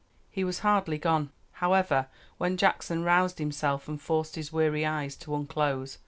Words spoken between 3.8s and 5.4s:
and forced his weary eyes to